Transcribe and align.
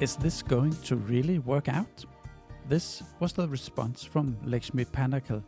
Is 0.00 0.14
this 0.14 0.42
going 0.42 0.76
to 0.84 0.94
really 0.94 1.40
work 1.40 1.68
out? 1.68 2.04
This 2.68 3.02
was 3.18 3.32
the 3.32 3.48
response 3.48 4.04
from 4.04 4.36
Lakshmi 4.44 4.84
Panakal, 4.84 5.42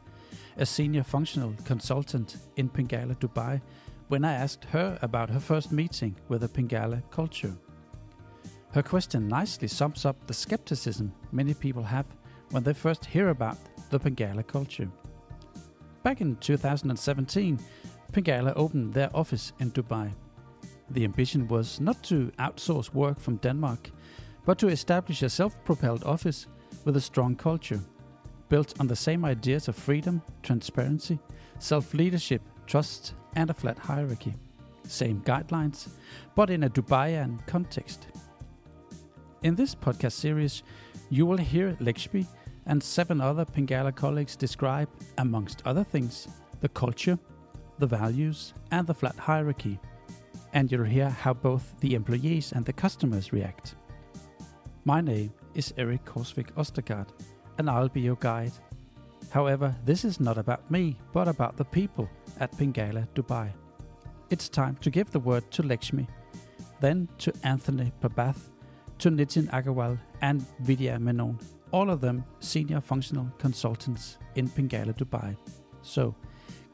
a 0.57 0.67
senior 0.67 1.05
functional 1.05 1.55
consultant 1.65 2.37
in 2.57 2.69
Pingala, 2.69 3.15
Dubai, 3.21 3.61
when 4.09 4.25
I 4.25 4.33
asked 4.33 4.65
her 4.65 4.99
about 5.03 5.31
her 5.31 5.39
first 5.39 5.71
meeting 5.71 6.17
with 6.29 6.41
the 6.41 6.49
Pingala 6.49 7.01
culture. 7.13 7.57
Her 8.73 8.83
question 8.83 9.29
nicely 9.29 9.69
sums 9.69 10.05
up 10.05 10.17
the 10.27 10.35
skepticism 10.35 11.13
many 11.31 11.55
people 11.55 11.85
have 11.85 12.07
when 12.51 12.65
they 12.65 12.75
first 12.75 13.05
hear 13.05 13.29
about 13.29 13.57
the 13.91 14.01
Pingala 14.01 14.45
culture. 14.45 14.91
Back 16.03 16.21
in 16.21 16.35
2017, 16.35 17.61
Pingala 18.13 18.53
opened 18.57 18.95
their 18.95 19.15
office 19.15 19.53
in 19.61 19.71
Dubai. 19.71 20.11
The 20.91 21.05
ambition 21.05 21.47
was 21.47 21.79
not 21.79 22.03
to 22.05 22.33
outsource 22.41 22.93
work 22.93 23.21
from 23.21 23.37
Denmark, 23.37 23.93
but 24.45 24.59
to 24.59 24.69
establish 24.69 25.23
a 25.23 25.29
self 25.31 25.63
propelled 25.65 26.05
office 26.05 26.47
with 26.85 26.97
a 26.97 27.01
strong 27.01 27.35
culture, 27.35 27.81
built 28.49 28.79
on 28.81 28.87
the 28.87 28.97
same 28.97 29.25
ideas 29.25 29.69
of 29.69 29.77
freedom, 29.77 30.23
transparency, 30.43 31.19
self 31.59 31.95
leadership, 31.95 32.43
trust, 32.67 33.15
and 33.37 33.51
a 33.51 33.55
flat 33.55 33.79
hierarchy. 33.79 34.35
Same 34.87 35.21
guidelines, 35.23 35.89
but 36.35 36.51
in 36.51 36.65
a 36.65 36.71
Dubaian 36.71 37.45
context. 37.47 38.09
In 39.43 39.55
this 39.55 39.75
podcast 39.75 40.13
series, 40.13 40.63
you 41.09 41.27
will 41.27 41.39
hear 41.39 41.77
Lakshmi 41.81 42.27
and 42.67 42.83
seven 42.83 43.21
other 43.21 43.45
Pingala 43.45 43.95
colleagues 43.95 44.37
describe, 44.37 44.89
amongst 45.19 45.63
other 45.65 45.85
things, 45.85 46.29
the 46.61 46.69
culture, 46.69 47.19
the 47.79 47.87
values, 47.87 48.55
and 48.71 48.87
the 48.87 48.95
flat 48.95 49.17
hierarchy. 49.17 49.79
And 50.53 50.71
you'll 50.71 50.85
hear 50.85 51.09
how 51.09 51.35
both 51.35 51.75
the 51.81 51.95
employees 51.95 52.53
and 52.53 52.65
the 52.65 52.73
customers 52.73 53.33
react. 53.33 53.77
My 54.87 55.03
name 55.03 55.35
is 55.55 55.75
Eric 55.77 56.07
Korsvik 56.07 56.55
Ostergaard, 56.55 57.09
and 57.59 57.69
I'll 57.69 57.91
be 57.91 58.01
your 58.01 58.17
guide. 58.17 58.53
However, 59.29 59.77
this 59.85 60.07
is 60.07 60.19
not 60.19 60.39
about 60.39 60.71
me, 60.71 60.97
but 61.13 61.29
about 61.29 61.59
the 61.59 61.67
people 61.67 62.09
at 62.39 62.51
Pingala 62.53 63.07
Dubai. 63.15 63.51
It's 64.31 64.49
time 64.49 64.77
to 64.77 64.89
give 64.89 65.11
the 65.11 65.21
word 65.21 65.51
to 65.51 65.63
Lakshmi, 65.63 66.09
then 66.81 67.11
to 67.19 67.31
Anthony 67.45 67.93
Prabath, 68.01 68.49
to 69.01 69.11
Nitin 69.11 69.51
Agarwal 69.51 69.99
and 70.23 70.47
Vidya 70.61 70.99
Menon, 70.99 71.39
all 71.73 71.91
of 71.91 72.01
them 72.01 72.25
senior 72.39 72.81
functional 72.81 73.31
consultants 73.37 74.17
in 74.35 74.49
Pingala, 74.49 74.97
Dubai. 74.97 75.37
So, 75.83 76.15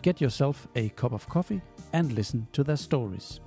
get 0.03 0.21
yourself 0.21 0.69
a 0.77 0.91
cup 0.91 1.11
of 1.11 1.29
coffee 1.29 1.61
and 1.93 2.13
listen 2.13 2.47
to 2.53 2.63
their 2.63 2.77
stories. 2.77 3.41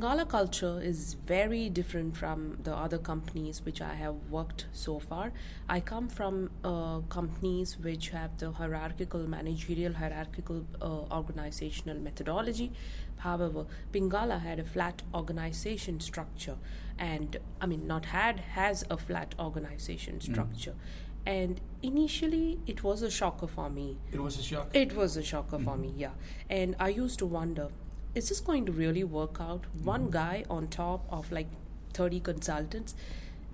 Pingala 0.00 0.26
culture 0.26 0.80
is 0.82 1.12
very 1.26 1.68
different 1.68 2.16
from 2.16 2.56
the 2.62 2.74
other 2.74 2.96
companies 2.96 3.60
which 3.66 3.82
I 3.82 3.92
have 3.92 4.14
worked 4.30 4.64
so 4.72 4.98
far. 4.98 5.30
I 5.68 5.80
come 5.80 6.08
from 6.08 6.50
uh, 6.64 7.00
companies 7.10 7.76
which 7.78 8.08
have 8.08 8.38
the 8.38 8.50
hierarchical, 8.50 9.28
managerial, 9.28 9.92
hierarchical 9.92 10.64
uh, 10.80 11.14
organizational 11.14 11.98
methodology. 11.98 12.72
However, 13.18 13.66
Pingala 13.92 14.40
had 14.40 14.58
a 14.58 14.64
flat 14.64 15.02
organization 15.14 16.00
structure, 16.00 16.56
and 16.98 17.36
I 17.60 17.66
mean, 17.66 17.86
not 17.86 18.06
had, 18.06 18.40
has 18.40 18.86
a 18.88 18.96
flat 18.96 19.34
organization 19.38 20.14
mm. 20.14 20.22
structure. 20.22 20.72
Mm. 20.72 21.26
And 21.26 21.60
initially, 21.82 22.58
it 22.66 22.82
was 22.82 23.02
a 23.02 23.10
shocker 23.10 23.46
for 23.46 23.68
me. 23.68 23.98
It 24.10 24.20
was 24.20 24.38
a 24.38 24.42
shock? 24.42 24.70
It 24.72 24.96
was 24.96 25.18
a 25.18 25.22
shocker 25.22 25.58
mm. 25.58 25.64
for 25.64 25.76
me, 25.76 25.92
yeah. 25.94 26.12
And 26.48 26.74
I 26.80 26.88
used 26.88 27.18
to 27.18 27.26
wonder 27.26 27.68
is 28.14 28.28
this 28.28 28.40
going 28.40 28.66
to 28.66 28.72
really 28.72 29.04
work 29.04 29.40
out? 29.40 29.62
Mm-hmm. 29.62 29.84
One 29.84 30.10
guy 30.10 30.44
on 30.50 30.68
top 30.68 31.06
of 31.10 31.30
like 31.30 31.48
30 31.94 32.20
consultants. 32.20 32.94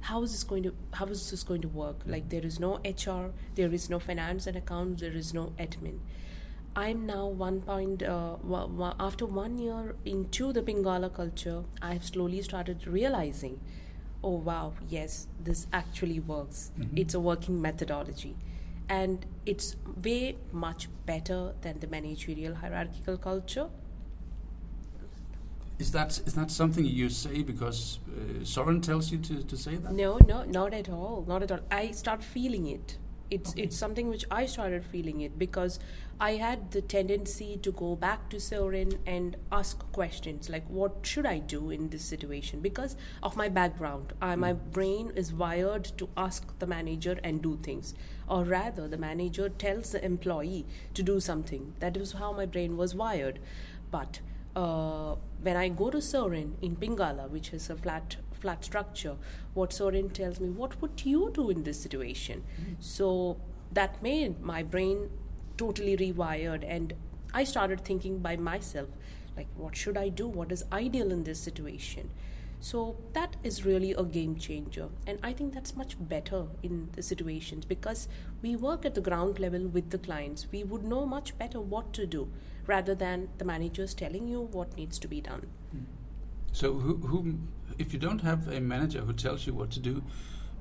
How 0.01 0.23
is 0.23 0.33
this 0.33 0.45
going 0.45 0.63
to 0.63 0.75
how 0.93 1.07
is 1.07 1.31
this 1.31 1.43
going 1.43 1.63
to 1.63 1.69
work? 1.69 2.01
Mm-hmm. 2.01 2.13
Like 2.13 2.29
there 2.29 2.45
is 2.45 2.61
no 2.61 2.81
HR, 2.85 3.33
there 3.55 3.73
is 3.73 3.91
no 3.91 3.99
finance 3.99 4.47
and 4.47 4.57
accounts, 4.57 5.01
there 5.01 5.13
is 5.13 5.35
no 5.35 5.53
admin. 5.59 5.99
I'm 6.75 7.07
now 7.07 7.27
one 7.27 7.63
point 7.63 8.03
uh, 8.03 8.37
after 9.01 9.25
one 9.25 9.59
year 9.59 9.95
into 10.05 10.53
the 10.53 10.61
Pingala 10.61 11.13
culture, 11.13 11.65
I 11.81 11.95
have 11.95 12.05
slowly 12.05 12.43
started 12.43 12.87
realizing, 12.87 13.61
oh 14.23 14.37
wow, 14.37 14.75
yes, 14.87 15.27
this 15.43 15.67
actually 15.73 16.21
works. 16.21 16.73
Mm-hmm. 16.79 16.99
It's 16.99 17.15
a 17.15 17.21
working 17.21 17.63
methodology, 17.63 18.37
and 18.91 19.25
it's 19.47 19.77
way 20.03 20.37
much 20.53 20.89
better 21.07 21.55
than 21.63 21.81
the 21.81 21.87
managerial 21.87 22.57
hierarchical 22.57 23.17
culture 23.17 23.69
is 25.79 25.93
that 25.93 26.21
is 26.27 26.35
that 26.35 26.51
something 26.51 26.85
you 26.85 27.11
say 27.11 27.43
because 27.43 27.99
uh, 28.09 28.45
Soren 28.45 28.81
tells 28.81 29.13
you 29.13 29.19
to, 29.19 29.43
to 29.43 29.57
say 29.57 29.77
that? 29.77 29.93
No, 29.93 30.19
no, 30.27 30.45
not 30.45 30.73
at 30.73 30.89
all, 30.89 31.25
not 31.29 31.43
at 31.43 31.53
all. 31.53 31.61
I 31.71 31.91
start 31.91 32.23
feeling 32.23 32.67
it. 32.67 32.99
It's 33.31 33.51
okay. 33.51 33.63
it's 33.63 33.77
something 33.77 34.09
which 34.09 34.25
I 34.31 34.47
started 34.47 34.85
feeling 34.85 35.21
it 35.21 35.37
because 35.39 35.81
I 36.19 36.37
had 36.37 36.71
the 36.71 36.81
tendency 36.81 37.59
to 37.59 37.73
go 37.73 37.95
back 37.97 38.31
to 38.31 38.41
Soren 38.41 39.01
and 39.05 39.37
ask 39.53 39.81
questions 39.93 40.49
like, 40.49 40.65
what 40.69 41.01
should 41.03 41.27
I 41.27 41.41
do 41.41 41.71
in 41.71 41.91
this 41.91 42.05
situation? 42.05 42.61
Because 42.61 42.97
of 43.23 43.37
my 43.37 43.49
background, 43.49 44.15
I, 44.23 44.35
mm. 44.35 44.39
my 44.39 44.53
brain 44.53 45.13
is 45.15 45.33
wired 45.33 45.85
to 45.99 46.09
ask 46.17 46.59
the 46.59 46.67
manager 46.67 47.19
and 47.23 47.43
do 47.43 47.59
things, 47.63 47.95
or 48.29 48.45
rather, 48.45 48.89
the 48.89 48.97
manager 48.97 49.49
tells 49.51 49.91
the 49.93 50.03
employee 50.03 50.65
to 50.95 51.03
do 51.03 51.21
something. 51.21 51.75
That 51.81 51.97
is 51.97 52.13
how 52.13 52.33
my 52.33 52.47
brain 52.47 52.77
was 52.77 52.95
wired, 52.95 53.41
but 53.91 54.21
uh, 54.57 55.15
when 55.43 55.57
I 55.57 55.69
go 55.69 55.91
to 55.91 56.01
Soren 56.01 56.57
in 56.63 56.77
Pingala, 56.77 57.29
which 57.31 57.53
is 57.53 57.69
a 57.71 57.77
flat 57.77 58.17
flat 58.33 58.65
structure, 58.65 59.17
what 59.55 59.73
Soren 59.73 60.11
tells 60.11 60.41
me, 60.41 60.49
what 60.51 60.81
would 60.83 61.05
you 61.05 61.31
do 61.33 61.51
in 61.51 61.63
this 61.63 61.81
situation? 61.81 62.43
Mm-hmm. 62.43 62.75
So 62.81 63.39
that 63.73 64.03
made 64.03 64.41
my 64.41 64.63
brain 64.63 65.11
totally 65.57 65.97
rewired, 65.97 66.65
and 66.67 66.95
I 67.33 67.45
started 67.45 67.85
thinking 67.85 68.19
by 68.19 68.37
myself, 68.37 68.89
like, 69.37 69.49
what 69.57 69.77
should 69.77 69.99
I 69.99 70.09
do? 70.09 70.27
What 70.27 70.51
is 70.53 70.65
ideal 70.73 71.13
in 71.13 71.25
this 71.25 71.39
situation? 71.39 72.11
So 72.61 72.97
that 73.13 73.37
is 73.43 73.67
really 73.67 73.93
a 73.93 74.03
game 74.03 74.37
changer. 74.37 74.89
And 75.07 75.19
I 75.23 75.35
think 75.35 75.53
that's 75.53 75.77
much 75.77 75.97
better 76.01 76.47
in 76.63 76.89
the 76.93 77.03
situations 77.03 77.67
because 77.67 78.09
we 78.41 78.57
work 78.57 78.87
at 78.87 78.95
the 78.95 79.03
ground 79.03 79.39
level 79.39 79.69
with 79.69 79.91
the 79.91 79.99
clients. 79.99 80.47
We 80.51 80.65
would 80.65 80.83
know 80.83 81.05
much 81.05 81.37
better 81.37 81.61
what 81.61 81.93
to 81.93 82.07
do 82.07 82.29
rather 82.67 82.95
than 82.95 83.29
the 83.39 83.45
managers 83.45 83.95
telling 83.95 84.29
you 84.29 84.41
what 84.41 84.77
needs 84.77 84.99
to 84.99 85.09
be 85.09 85.21
done. 85.21 85.47
So, 86.53 86.75
who, 86.75 86.97
who, 86.97 87.39
if 87.79 87.93
you 87.93 87.99
don't 87.99 88.21
have 88.21 88.49
a 88.49 88.61
manager 88.61 89.01
who 89.01 89.13
tells 89.13 89.47
you 89.47 89.53
what 89.53 89.71
to 89.73 89.81
do, 89.81 90.03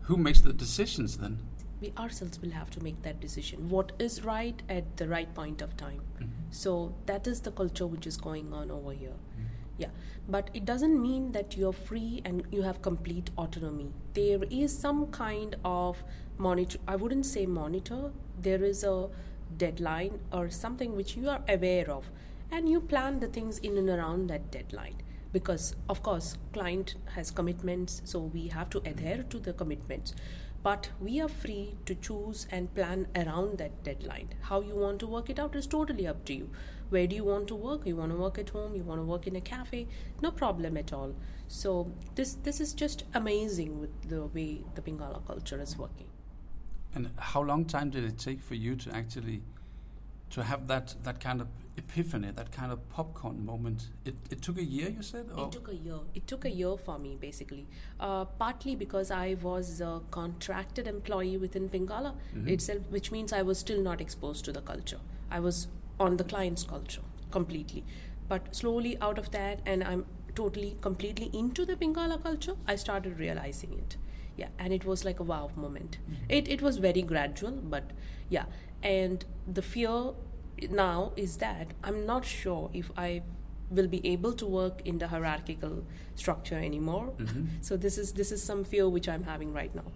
who 0.02 0.18
makes 0.18 0.42
the 0.42 0.52
decisions 0.52 1.18
then? 1.18 1.40
We 1.82 1.94
ourselves 1.98 2.42
will 2.42 2.52
have 2.52 2.70
to 2.72 2.84
make 2.84 3.02
that 3.04 3.20
decision. 3.20 3.70
What 3.70 3.94
is 4.00 4.24
right 4.24 4.62
at 4.68 4.98
the 4.98 5.08
right 5.08 5.34
point 5.34 5.62
of 5.62 5.78
time. 5.78 6.02
Mm-hmm. 6.16 6.26
So, 6.52 6.96
that 7.06 7.28
is 7.28 7.42
the 7.42 7.52
culture 7.52 7.88
which 7.88 8.08
is 8.08 8.18
going 8.18 8.54
on 8.54 8.72
over 8.72 8.92
here. 8.92 9.10
Mm-hmm 9.10 9.56
yeah 9.78 9.90
but 10.28 10.50
it 10.54 10.66
doesn't 10.66 11.02
mean 11.02 11.32
that 11.34 11.58
you're 11.58 11.74
free 11.74 12.22
and 12.26 12.44
you 12.52 12.62
have 12.62 12.82
complete 12.82 13.30
autonomy 13.38 13.92
there 14.14 14.44
is 14.50 14.78
some 14.78 15.08
kind 15.08 15.56
of 15.66 16.04
monitor 16.38 16.78
i 16.88 16.96
wouldn't 16.96 17.26
say 17.26 17.46
monitor 17.46 18.12
there 18.42 18.64
is 18.64 18.84
a 18.84 19.10
deadline 19.58 20.20
or 20.32 20.50
something 20.50 20.96
which 20.96 21.16
you 21.16 21.30
are 21.30 21.42
aware 21.48 21.90
of 21.90 22.10
and 22.52 22.70
you 22.70 22.80
plan 22.80 23.20
the 23.20 23.28
things 23.28 23.58
in 23.60 23.78
and 23.78 23.90
around 23.90 24.28
that 24.28 24.52
deadline. 24.52 24.96
Because 25.32 25.76
of 25.90 26.02
course 26.02 26.38
client 26.54 26.96
has 27.14 27.32
commitments 27.32 28.02
so 28.06 28.20
we 28.20 28.48
have 28.48 28.70
to 28.72 28.82
adhere 28.86 29.24
to 29.30 29.40
the 29.40 29.54
commitments. 29.54 30.14
But 30.64 30.90
we 31.00 31.20
are 31.22 31.28
free 31.28 31.76
to 31.86 31.94
choose 31.94 32.48
and 32.50 32.74
plan 32.74 33.08
around 33.16 33.60
that 33.60 33.84
deadline. 33.84 34.30
How 34.42 34.62
you 34.62 34.76
want 34.76 35.00
to 35.02 35.08
work 35.08 35.30
it 35.30 35.38
out 35.38 35.56
is 35.56 35.68
totally 35.68 36.08
up 36.08 36.26
to 36.26 36.34
you. 36.34 36.50
Where 36.90 37.06
do 37.06 37.16
you 37.16 37.24
want 37.24 37.48
to 37.50 37.56
work? 37.56 37.86
You 37.86 37.98
want 37.98 38.12
to 38.12 38.18
work 38.18 38.40
at 38.40 38.50
home? 38.50 38.76
You 38.76 38.84
want 38.84 39.00
to 39.00 39.06
work 39.06 39.28
in 39.28 39.36
a 39.36 39.42
cafe? 39.42 39.88
No 40.22 40.32
problem 40.32 40.76
at 40.78 40.92
all. 40.92 41.16
So 41.48 41.92
this 42.16 42.34
this 42.34 42.60
is 42.60 42.74
just 42.74 43.04
amazing 43.14 43.80
with 43.80 44.10
the 44.10 44.26
way 44.26 44.64
the 44.74 44.82
pingala 44.82 45.26
culture 45.28 45.62
is 45.62 45.78
working 45.78 46.15
and 46.96 47.12
how 47.18 47.42
long 47.42 47.66
time 47.66 47.90
did 47.90 48.04
it 48.04 48.18
take 48.18 48.42
for 48.42 48.56
you 48.56 48.76
to 48.78 48.96
actually 48.96 49.42
to 50.32 50.44
have 50.44 50.68
that 50.68 50.96
that 51.04 51.20
kind 51.20 51.42
of 51.42 51.48
epiphany, 51.78 52.32
that 52.32 52.52
kind 52.52 52.72
of 52.72 52.88
popcorn 52.90 53.46
moment? 53.46 53.90
It, 54.06 54.16
it 54.32 54.42
took 54.42 54.58
a 54.58 54.64
year, 54.64 54.90
you 54.90 55.02
said? 55.02 55.28
Or? 55.36 55.46
It 55.46 55.52
took 55.52 55.68
a 55.68 55.76
year. 55.76 56.00
It 56.14 56.28
took 56.28 56.46
a 56.46 56.50
year 56.50 56.78
for 56.78 56.98
me, 56.98 57.18
basically. 57.20 57.68
Uh, 58.00 58.26
partly 58.26 58.76
because 58.76 59.12
I 59.12 59.36
was 59.42 59.82
a 59.82 60.02
contracted 60.12 60.88
employee 60.88 61.38
within 61.38 61.70
Pingala 61.70 62.14
mm-hmm. 62.14 62.48
itself, 62.48 62.90
which 62.90 63.12
means 63.12 63.34
I 63.34 63.42
was 63.42 63.60
still 63.60 63.82
not 63.82 64.02
exposed 64.02 64.46
to 64.46 64.52
the 64.52 64.62
culture. 64.62 65.00
I 65.30 65.40
was 65.40 65.68
on 66.00 66.18
the 66.18 66.24
client's 66.24 66.64
culture 66.64 67.02
completely. 67.32 67.84
But 68.28 68.56
slowly 68.56 68.98
out 69.02 69.18
of 69.20 69.32
that, 69.32 69.60
and 69.66 69.84
I'm 69.84 70.06
totally, 70.34 70.78
completely 70.82 71.30
into 71.34 71.66
the 71.66 71.76
Pingala 71.76 72.22
culture, 72.22 72.56
I 72.68 72.76
started 72.76 73.20
realizing 73.20 73.74
it. 73.74 73.98
Yeah 74.38 74.48
and 74.60 74.74
it 74.74 74.86
was 74.86 75.06
like 75.06 75.20
a 75.20 75.24
wow 75.24 75.50
moment 75.56 75.98
Mhm. 76.10 76.16
it, 76.30 76.48
it 76.48 76.62
was 76.62 76.78
very 76.78 77.02
gradual 77.02 77.52
but 77.52 77.92
yeah 78.30 78.46
and 78.84 79.26
the 79.48 79.62
fear 79.62 80.14
now 80.70 81.12
is 81.16 81.38
that 81.38 81.68
i'm 81.84 82.06
not 82.06 82.26
sure 82.26 82.70
if 82.74 82.92
i 82.98 83.22
will 83.70 83.88
be 83.88 84.02
able 84.06 84.34
to 84.34 84.46
work 84.46 84.82
in 84.86 84.98
the 85.00 85.08
hierarchical 85.08 85.84
structure 86.16 86.58
anymore 86.58 87.14
Mhm. 87.18 87.48
so 87.62 87.78
this 87.78 87.98
is 87.98 88.14
this 88.14 88.32
is 88.32 88.42
some 88.44 88.64
fear 88.64 88.88
which 88.90 89.08
i'm 89.10 89.24
having 89.24 89.54
right 89.54 89.74
now 89.76 89.92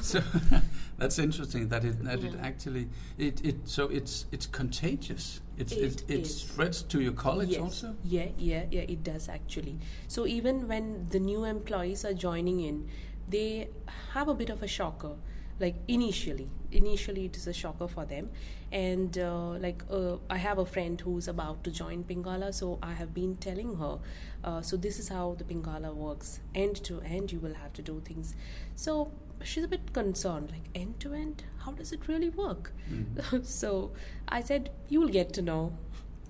so 0.00 0.22
that's 0.98 1.18
interesting 1.18 1.68
that 1.68 1.84
it 1.84 2.02
that 2.04 2.22
it 2.22 2.34
actually 2.40 2.88
it, 3.18 3.44
it 3.44 3.56
so 3.68 3.88
it's 3.88 4.26
it's 4.32 4.46
contagious. 4.46 5.40
It's 5.58 5.72
it, 5.72 6.04
It 6.08 6.10
it 6.20 6.26
spreads 6.26 6.82
to 6.84 7.00
your 7.00 7.12
colleagues 7.12 7.52
Yes. 7.52 7.60
also. 7.60 7.94
Yeah, 8.04 8.28
yeah, 8.38 8.64
yeah, 8.70 8.80
it 8.94 9.02
does 9.04 9.28
actually. 9.28 9.78
So 10.08 10.26
even 10.26 10.68
when 10.68 11.08
the 11.10 11.18
new 11.20 11.44
employees 11.44 12.04
are 12.04 12.14
joining 12.14 12.60
in, 12.60 12.88
they 13.30 13.68
have 14.12 14.28
a 14.28 14.34
bit 14.34 14.50
of 14.50 14.62
a 14.62 14.66
shocker. 14.66 15.14
Like 15.58 15.76
initially, 15.88 16.48
initially 16.72 17.26
it 17.26 17.36
is 17.36 17.46
a 17.46 17.52
shocker 17.52 17.86
for 17.86 18.06
them, 18.06 18.30
and 18.72 19.18
uh, 19.18 19.50
like 19.64 19.82
uh, 19.90 20.16
I 20.30 20.38
have 20.38 20.56
a 20.56 20.64
friend 20.64 20.98
who's 20.98 21.28
about 21.28 21.64
to 21.64 21.70
join 21.70 22.02
Pingala, 22.04 22.54
so 22.54 22.78
I 22.82 22.92
have 22.94 23.12
been 23.12 23.36
telling 23.36 23.76
her, 23.76 23.98
uh, 24.42 24.62
so 24.62 24.78
this 24.78 24.98
is 24.98 25.10
how 25.10 25.34
the 25.36 25.44
Pingala 25.44 25.94
works, 25.94 26.40
end 26.54 26.76
to 26.84 27.02
end. 27.02 27.30
You 27.30 27.40
will 27.40 27.52
have 27.54 27.74
to 27.74 27.82
do 27.82 28.00
things. 28.06 28.34
So 28.74 29.12
she's 29.44 29.64
a 29.64 29.68
bit 29.68 29.92
concerned, 29.92 30.50
like 30.50 30.70
end 30.74 30.98
to 31.00 31.12
end. 31.12 31.44
How 31.58 31.72
does 31.72 31.92
it 31.92 32.08
really 32.08 32.30
work? 32.30 32.72
Mhm. 32.90 33.44
so 33.60 33.92
I 34.28 34.40
said, 34.40 34.70
you 34.88 35.00
will 35.00 35.08
get 35.20 35.34
to 35.34 35.42
know. 35.42 35.74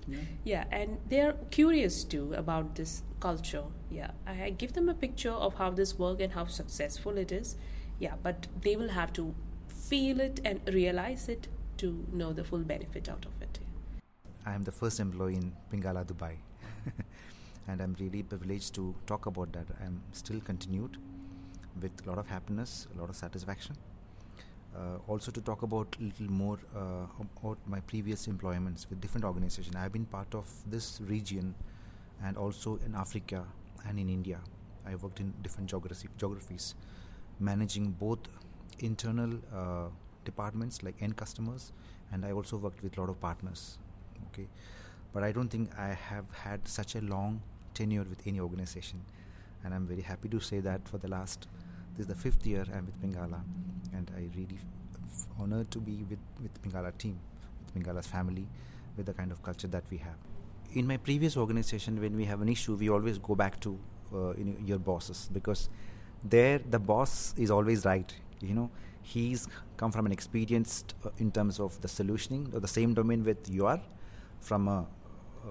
Yeah. 0.07 0.17
Yeah, 0.43 0.65
and 0.71 0.97
they're 1.09 1.35
curious 1.51 2.03
too 2.03 2.33
about 2.33 2.75
this 2.75 3.03
culture. 3.19 3.63
Yeah, 3.89 4.11
I 4.27 4.43
I 4.45 4.49
give 4.49 4.73
them 4.73 4.89
a 4.89 4.93
picture 4.93 5.31
of 5.47 5.55
how 5.55 5.69
this 5.69 5.97
work 5.99 6.21
and 6.21 6.33
how 6.33 6.45
successful 6.45 7.17
it 7.17 7.31
is. 7.31 7.55
Yeah, 7.99 8.15
but 8.23 8.47
they 8.61 8.75
will 8.75 8.89
have 8.89 9.13
to 9.13 9.33
feel 9.67 10.19
it 10.19 10.39
and 10.43 10.61
realize 10.73 11.27
it 11.29 11.47
to 11.77 11.91
know 12.11 12.33
the 12.33 12.43
full 12.43 12.63
benefit 12.73 13.09
out 13.09 13.25
of 13.25 13.41
it. 13.41 13.59
I 14.45 14.53
am 14.53 14.63
the 14.63 14.71
first 14.71 14.99
employee 14.99 15.35
in 15.35 15.51
Pingala, 15.71 16.03
Dubai. 16.05 16.35
and 17.67 17.81
I'm 17.81 17.95
really 17.99 18.23
privileged 18.23 18.73
to 18.75 18.95
talk 19.05 19.25
about 19.27 19.53
that. 19.53 19.67
I'm 19.85 20.01
still 20.11 20.39
continued 20.39 20.97
with 21.79 21.91
a 22.05 22.09
lot 22.09 22.17
of 22.17 22.27
happiness, 22.27 22.87
a 22.95 22.99
lot 22.99 23.09
of 23.09 23.15
satisfaction. 23.15 23.75
Uh, 24.73 24.97
also 25.05 25.31
to 25.31 25.41
talk 25.41 25.63
about 25.63 25.97
a 25.99 26.03
little 26.03 26.31
more 26.31 26.57
uh, 26.73 27.05
about 27.19 27.57
my 27.65 27.81
previous 27.81 28.27
employments 28.27 28.89
with 28.89 29.01
different 29.01 29.25
organizations. 29.25 29.75
I've 29.75 29.91
been 29.91 30.05
part 30.05 30.33
of 30.33 30.47
this 30.65 31.01
region 31.01 31.53
and 32.23 32.37
also 32.37 32.79
in 32.85 32.95
Africa 32.95 33.43
and 33.85 33.99
in 33.99 34.09
India. 34.09 34.39
I 34.87 34.95
worked 34.95 35.19
in 35.19 35.33
different 35.43 35.69
geography, 35.69 36.07
geographies, 36.17 36.75
managing 37.39 37.91
both 37.91 38.19
internal 38.79 39.33
uh, 39.53 39.89
departments 40.23 40.83
like 40.83 40.95
end 41.01 41.17
customers, 41.17 41.73
and 42.13 42.25
I 42.25 42.31
also 42.31 42.55
worked 42.55 42.81
with 42.81 42.97
a 42.97 43.01
lot 43.01 43.09
of 43.09 43.19
partners. 43.19 43.77
Okay, 44.27 44.47
but 45.11 45.21
I 45.21 45.33
don't 45.33 45.49
think 45.49 45.77
I 45.77 45.89
have 45.89 46.25
had 46.31 46.65
such 46.65 46.95
a 46.95 47.01
long 47.01 47.41
tenure 47.73 48.03
with 48.03 48.25
any 48.25 48.39
organization, 48.39 49.01
and 49.65 49.73
I'm 49.73 49.85
very 49.85 50.01
happy 50.01 50.29
to 50.29 50.39
say 50.39 50.61
that 50.61 50.87
for 50.87 50.97
the 50.97 51.09
last 51.09 51.47
this 51.95 52.01
is 52.01 52.07
the 52.07 52.15
fifth 52.15 52.45
year 52.45 52.65
I'm 52.73 52.85
with 52.85 53.01
Pingala, 53.01 53.41
and 53.93 54.11
I 54.15 54.29
really 54.35 54.57
f- 54.57 55.27
honored 55.39 55.71
to 55.71 55.79
be 55.79 56.03
with 56.09 56.19
with 56.41 56.61
Pingala 56.61 56.97
team, 56.97 57.19
with 57.59 57.73
Pingala's 57.75 58.07
family, 58.07 58.47
with 58.97 59.05
the 59.05 59.13
kind 59.13 59.31
of 59.31 59.41
culture 59.43 59.67
that 59.67 59.83
we 59.89 59.97
have. 59.97 60.15
In 60.73 60.87
my 60.87 60.97
previous 60.97 61.35
organization, 61.37 61.99
when 61.99 62.15
we 62.15 62.25
have 62.25 62.41
an 62.41 62.49
issue, 62.49 62.75
we 62.75 62.89
always 62.89 63.17
go 63.17 63.35
back 63.35 63.59
to 63.61 63.77
uh, 64.13 64.33
you 64.37 64.45
know, 64.45 64.55
your 64.65 64.79
bosses 64.79 65.29
because 65.33 65.69
there 66.23 66.59
the 66.59 66.79
boss 66.79 67.33
is 67.37 67.51
always 67.51 67.85
right. 67.85 68.13
You 68.41 68.53
know, 68.53 68.69
he's 69.01 69.47
come 69.77 69.91
from 69.91 70.05
an 70.05 70.11
experienced 70.11 70.95
uh, 71.05 71.09
in 71.17 71.31
terms 71.31 71.59
of 71.59 71.79
the 71.81 71.87
solutioning 71.87 72.53
or 72.53 72.59
the 72.59 72.67
same 72.67 72.93
domain 72.93 73.23
with 73.23 73.49
you 73.49 73.65
are 73.65 73.81
from 74.39 74.67
a 74.67 74.85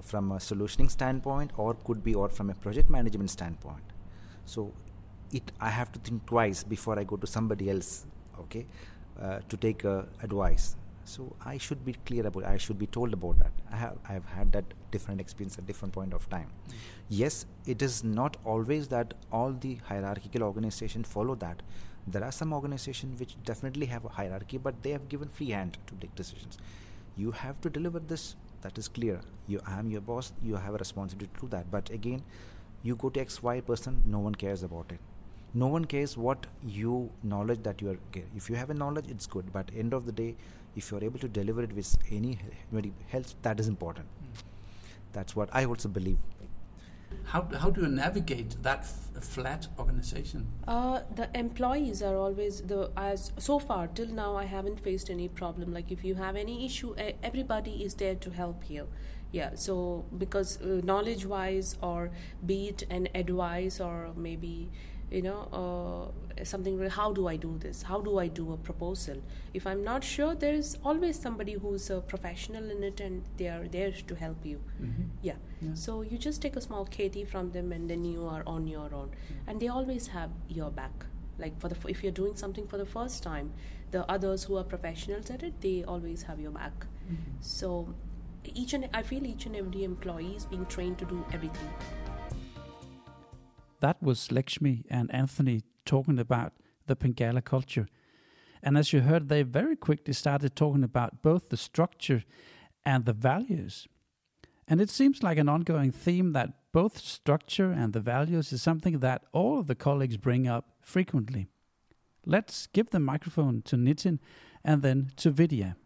from 0.03 0.33
a 0.33 0.37
solutioning 0.37 0.91
standpoint 0.91 1.51
or 1.57 1.75
could 1.85 2.03
be 2.05 2.15
or 2.15 2.29
from 2.29 2.51
a 2.51 2.55
project 2.55 2.89
management 2.89 3.31
standpoint 3.31 3.83
so 4.45 4.73
it 5.33 5.53
i 5.61 5.69
have 5.69 5.91
to 5.93 5.99
think 6.01 6.25
twice 6.27 6.63
before 6.65 6.99
i 6.99 7.05
go 7.05 7.17
to 7.17 7.27
somebody 7.27 7.71
else 7.71 8.07
okay 8.39 8.67
uh, 9.21 9.41
to 9.49 9.57
take 9.57 9.85
uh, 9.85 10.03
advice. 10.23 10.77
So 11.05 11.35
i 11.45 11.59
should 11.59 11.85
be 11.85 11.93
clear 12.09 12.27
about 12.27 12.45
i 12.45 12.57
should 12.57 12.79
be 12.79 12.87
told 12.87 13.13
about 13.13 13.39
that. 13.39 13.53
I 13.73 13.77
have 13.77 13.97
i 14.09 14.13
have 14.13 14.25
had 14.25 14.53
that 14.53 14.65
different 14.93 15.21
experience 15.21 15.59
at 15.59 15.67
different 15.67 15.93
point 15.95 16.15
of 16.15 16.29
time. 16.31 16.49
Yes 17.09 17.47
it 17.67 17.83
is 17.83 18.03
not 18.05 18.37
always 18.45 18.89
that 18.89 19.15
all 19.33 19.53
the 19.53 19.75
hierarchical 19.89 20.43
organizations 20.43 21.09
follow 21.09 21.35
that. 21.37 21.63
There 22.07 22.25
are 22.25 22.33
some 22.33 22.53
organizations 22.53 23.19
which 23.21 23.37
definitely 23.45 23.87
have 23.87 24.05
a 24.05 24.09
hierarchy 24.09 24.59
but 24.59 24.83
they 24.83 24.91
have 24.91 25.09
given 25.09 25.29
free 25.29 25.51
hand 25.51 25.79
to 25.89 25.95
take 25.97 26.15
decisions. 26.15 26.59
You 27.17 27.33
have 27.33 27.61
to 27.63 27.71
deliver 27.71 27.99
this 27.99 28.37
that 28.63 28.79
is 28.79 28.89
clear. 28.89 29.21
You 29.49 29.61
i 29.67 29.79
am 29.79 29.91
your 29.91 30.01
boss 30.13 30.33
you 30.43 30.57
have 30.57 30.75
a 30.75 30.79
responsibility 30.87 31.35
to 31.35 31.47
do 31.47 31.49
that. 31.57 31.71
But 31.71 31.91
again 31.91 32.23
you 32.83 32.97
go 32.97 33.11
to 33.11 33.25
xy 33.25 33.61
person 33.67 34.03
no 34.07 34.21
one 34.21 34.35
cares 34.35 34.63
about 34.63 34.93
it 34.99 35.10
no 35.55 35.67
one 35.67 35.85
cares 35.85 36.17
what 36.17 36.47
you 36.65 37.11
knowledge 37.23 37.63
that 37.63 37.81
you 37.83 37.91
are 37.91 37.99
ge- 38.17 38.25
if 38.37 38.49
you 38.51 38.57
have 38.57 38.71
a 38.71 38.75
knowledge 38.75 39.07
it's 39.09 39.27
good 39.27 39.53
but 39.53 39.71
end 39.77 39.93
of 39.93 40.07
the 40.07 40.13
day 40.13 40.37
if 40.77 40.91
you 40.91 40.99
are 40.99 41.05
able 41.05 41.19
to 41.19 41.29
deliver 41.29 41.63
it 41.63 41.73
with 41.73 41.97
any 42.11 42.39
very 42.73 42.93
health 43.09 43.35
that 43.43 43.59
is 43.59 43.69
important 43.69 44.07
that's 45.13 45.35
what 45.37 45.49
i 45.53 45.65
also 45.65 45.89
believe 45.89 46.19
How, 47.31 47.41
how 47.63 47.69
do 47.71 47.81
you 47.83 47.89
navigate 47.89 48.55
that 48.67 48.81
f- 48.81 49.25
flat 49.25 49.67
organization? 49.83 50.47
Uh, 50.75 51.01
the 51.19 51.27
employees 51.41 52.03
are 52.09 52.15
always 52.23 52.61
the 52.73 52.79
as 53.03 53.25
so 53.47 53.59
far 53.59 53.83
till 53.99 54.09
now 54.19 54.29
I 54.37 54.45
haven't 54.53 54.81
faced 54.87 55.11
any 55.15 55.27
problem. 55.41 55.73
Like 55.79 55.93
if 55.97 56.05
you 56.09 56.15
have 56.21 56.37
any 56.43 56.57
issue, 56.69 56.91
everybody 57.31 57.75
is 57.89 57.95
there 58.03 58.15
to 58.27 58.31
help 58.39 58.69
you. 58.77 58.87
Yeah. 59.33 59.51
So 59.67 59.77
because 60.25 60.55
uh, 60.61 60.81
knowledge 60.93 61.27
wise, 61.35 61.77
or 61.91 62.11
be 62.53 62.59
it 62.69 62.87
an 62.99 63.09
advice, 63.25 63.81
or 63.89 64.11
maybe 64.29 64.55
you 65.11 65.23
know 65.23 66.13
uh, 66.41 66.45
something. 66.45 66.79
like, 66.81 66.93
How 66.93 67.13
do 67.13 67.27
I 67.27 67.37
do 67.37 67.59
this? 67.59 67.83
How 67.83 68.01
do 68.01 68.19
I 68.19 68.29
do 68.29 68.53
a 68.53 68.57
proposal? 68.57 69.23
If 69.55 69.67
I'm 69.67 69.83
not 69.85 70.05
sure, 70.05 70.35
there 70.35 70.55
is 70.55 70.79
always 70.85 71.19
somebody 71.19 71.55
who's 71.55 71.91
a 71.91 72.01
professional 72.01 72.71
in 72.71 72.83
it, 72.85 73.01
and 73.01 73.23
they 73.37 73.49
are 73.49 73.67
there 73.69 73.91
to 73.93 74.15
help 74.15 74.45
you. 74.45 74.61
Mm-hmm. 74.81 75.03
Yeah. 75.23 75.35
Yeah. 75.61 75.75
So 75.75 76.03
you 76.03 76.19
just 76.19 76.41
take 76.43 76.57
a 76.57 76.61
small 76.61 76.87
KT 76.87 77.27
from 77.29 77.51
them, 77.53 77.73
and 77.73 77.91
then 77.91 78.05
you 78.05 78.27
are 78.27 78.43
on 78.47 78.67
your 78.67 78.95
own. 78.95 79.11
And 79.47 79.61
they 79.61 79.69
always 79.69 80.09
have 80.09 80.31
your 80.49 80.71
back. 80.71 81.07
Like 81.39 81.59
for 81.61 81.69
the 81.69 81.77
f- 81.77 81.87
if 81.89 82.03
you're 82.03 82.13
doing 82.13 82.37
something 82.37 82.67
for 82.67 82.77
the 82.79 82.87
first 82.87 83.23
time, 83.23 83.53
the 83.91 84.09
others 84.11 84.45
who 84.45 84.57
are 84.57 84.65
professionals 84.65 85.31
at 85.31 85.43
it, 85.43 85.61
they 85.61 85.85
always 85.85 86.23
have 86.25 86.39
your 86.39 86.51
back. 86.53 86.73
Mm-hmm. 86.81 87.33
So 87.41 87.95
each 88.45 88.75
and 88.75 88.89
I 88.95 89.03
feel 89.03 89.27
each 89.27 89.47
and 89.47 89.57
every 89.57 89.85
employee 89.85 90.35
is 90.37 90.45
being 90.47 90.67
trained 90.67 90.99
to 90.99 91.05
do 91.05 91.25
everything. 91.33 91.69
That 93.81 94.03
was 94.03 94.31
Lakshmi 94.31 94.85
and 94.91 95.13
Anthony 95.15 95.63
talking 95.85 96.19
about 96.19 96.53
the 96.87 96.97
Pingala 96.97 97.45
culture. 97.45 97.89
And 98.63 98.77
as 98.77 98.93
you 98.93 99.01
heard, 99.01 99.29
they 99.29 99.43
very 99.43 99.77
quickly 99.77 100.13
started 100.13 100.55
talking 100.55 100.85
about 100.85 101.23
both 101.23 101.49
the 101.49 101.57
structure 101.57 102.25
and 102.85 103.05
the 103.05 103.13
values. 103.13 103.89
And 104.69 104.81
it 104.81 104.91
seems 104.91 105.23
like 105.23 105.39
an 105.39 105.49
ongoing 105.49 105.91
theme 105.91 106.33
that 106.33 106.73
both 106.73 106.99
structure 106.99 107.73
and 107.73 107.93
the 107.93 108.01
values 108.01 108.53
is 108.53 108.63
something 108.63 109.01
that 109.01 109.25
all 109.33 109.59
of 109.59 109.67
the 109.67 109.75
colleagues 109.75 110.17
bring 110.17 110.47
up 110.47 110.69
frequently. 110.81 111.49
Let's 112.27 112.67
give 112.67 112.91
the 112.91 113.01
microphone 113.01 113.63
to 113.63 113.77
Nitin 113.77 114.19
and 114.63 114.83
then 114.83 115.11
to 115.17 115.31
Vidya. 115.31 115.77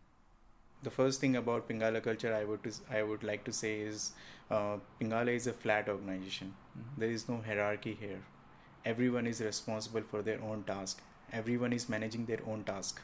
The 0.84 0.90
first 0.90 1.20
thing 1.20 1.36
about 1.36 1.68
Pingala 1.68 2.02
culture 2.02 2.34
I 2.34 2.44
would 2.44 2.62
to, 2.64 2.72
I 2.90 3.02
would 3.02 3.24
like 3.24 3.44
to 3.44 3.52
say 3.52 3.80
is 3.80 4.12
uh, 4.50 4.76
Pingala 5.00 5.34
is 5.34 5.46
a 5.46 5.52
flat 5.52 5.88
organization. 5.88 6.54
There 6.98 7.10
is 7.10 7.28
no 7.28 7.42
hierarchy 7.46 7.96
here. 8.00 8.20
Everyone 8.84 9.26
is 9.26 9.40
responsible 9.40 10.02
for 10.02 10.22
their 10.22 10.40
own 10.42 10.64
task. 10.64 11.02
Everyone 11.32 11.72
is 11.72 11.88
managing 11.88 12.26
their 12.26 12.40
own 12.46 12.64
task. 12.64 13.00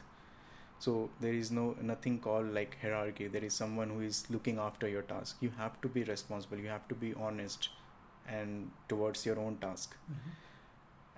So 0.79 1.09
there 1.19 1.33
is 1.33 1.51
no 1.51 1.75
nothing 1.81 2.19
called 2.19 2.53
like 2.53 2.77
hierarchy. 2.81 3.27
There 3.27 3.43
is 3.43 3.53
someone 3.53 3.89
who 3.89 4.01
is 4.01 4.23
looking 4.29 4.59
after 4.59 4.87
your 4.87 5.03
task. 5.03 5.37
You 5.41 5.51
have 5.57 5.81
to 5.81 5.87
be 5.87 6.03
responsible. 6.03 6.57
You 6.57 6.69
have 6.69 6.87
to 6.89 6.95
be 6.95 7.13
honest 7.15 7.69
and 8.27 8.71
towards 8.89 9.25
your 9.25 9.39
own 9.39 9.57
task. 9.57 9.95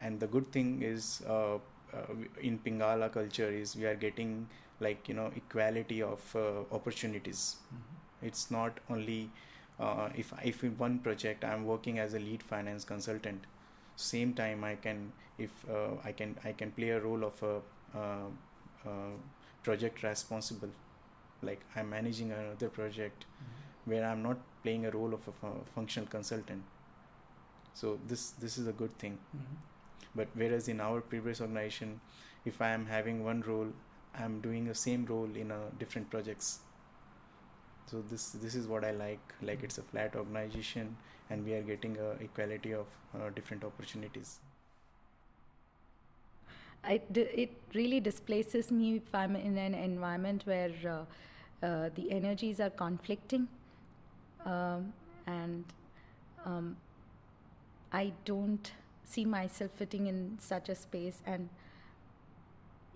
And 0.01 0.19
the 0.19 0.27
good 0.27 0.51
thing 0.51 0.81
is 0.81 1.23
uh, 1.27 1.55
uh, 1.55 2.13
in 2.41 2.59
Pingala 2.59 3.11
culture 3.11 3.49
is 3.49 3.75
we 3.75 3.85
are 3.85 3.95
getting 3.95 4.47
like 4.85 5.09
you 5.09 5.15
know 5.19 5.31
equality 5.41 6.01
of 6.03 6.35
uh, 6.35 6.43
opportunities. 6.79 7.43
It's 8.21 8.49
not 8.51 8.79
only 8.89 9.29
uh, 9.79 10.09
if 10.15 10.33
if 10.43 10.63
in 10.63 10.77
one 10.77 10.99
project 10.99 11.43
I'm 11.43 11.65
working 11.65 11.99
as 11.99 12.13
a 12.13 12.19
lead 12.19 12.43
finance 12.43 12.85
consultant, 12.93 13.45
same 13.95 14.33
time 14.33 14.63
I 14.63 14.75
can 14.87 15.11
if 15.37 15.51
uh, 15.69 15.95
I 16.05 16.11
can 16.13 16.35
I 16.43 16.53
can 16.53 16.71
play 16.71 16.89
a 16.89 16.99
role 16.99 17.23
of 17.31 17.43
a 17.43 17.53
project 19.63 20.03
responsible, 20.03 20.69
like 21.41 21.61
I'm 21.75 21.89
managing 21.89 22.31
another 22.31 22.69
project 22.69 23.25
where 23.85 24.05
I'm 24.05 24.23
not 24.23 24.37
playing 24.63 24.85
a 24.85 24.91
role 24.91 25.13
of 25.13 25.27
a 25.27 25.31
fu- 25.31 25.63
functional 25.75 26.07
consultant. 26.09 26.63
So 27.73 27.99
this 28.07 28.31
this 28.31 28.57
is 28.57 28.67
a 28.67 28.73
good 28.83 28.97
thing. 29.03 29.17
but 30.19 30.29
whereas 30.41 30.67
in 30.71 30.81
our 30.85 31.01
previous 31.11 31.39
organization 31.43 31.89
if 32.51 32.57
i 32.65 32.69
am 32.77 32.83
having 32.91 33.17
one 33.27 33.39
role 33.47 33.71
i'm 34.19 34.39
doing 34.41 34.65
the 34.65 34.75
same 34.75 35.05
role 35.05 35.29
in 35.35 35.51
a 35.51 35.59
different 35.79 36.09
projects. 36.09 36.59
So 37.91 38.01
this 38.09 38.29
this 38.43 38.55
is 38.55 38.67
what 38.67 38.83
i 38.83 38.91
like. 38.91 39.33
Like 39.41 39.63
it's 39.63 39.77
a 39.77 39.83
flat 39.83 40.15
organization 40.15 40.95
and 41.29 41.45
we 41.45 41.53
are 41.53 41.61
getting 41.61 41.97
a 41.97 42.11
equality 42.23 42.73
of 42.73 42.87
uh, 43.15 43.29
different 43.35 43.63
opportunities. 43.63 44.39
It 46.87 47.17
it 47.17 47.51
really 47.73 47.99
displaces 47.99 48.71
me 48.71 48.95
if 48.97 49.15
I'm 49.15 49.35
in 49.35 49.57
an 49.57 49.73
environment 49.73 50.43
where 50.45 50.73
uh, 50.85 51.65
uh, 51.65 51.89
the 51.95 52.11
energies 52.11 52.59
are 52.59 52.69
conflicting. 52.69 53.47
Um, 54.45 54.93
and 55.25 55.63
um, 56.45 56.75
I 57.93 58.11
don't 58.25 58.71
see 59.05 59.25
myself 59.25 59.71
fitting 59.75 60.07
in 60.07 60.37
such 60.39 60.69
a 60.69 60.75
space 60.75 61.21
and 61.25 61.47